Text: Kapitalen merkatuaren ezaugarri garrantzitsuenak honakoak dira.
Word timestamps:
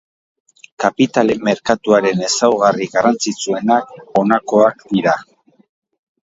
Kapitalen 0.83 1.43
merkatuaren 1.49 2.23
ezaugarri 2.29 2.87
garrantzitsuenak 2.95 3.93
honakoak 4.21 4.83
dira. 4.95 5.15